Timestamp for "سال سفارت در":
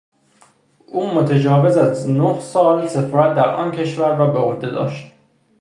2.39-3.49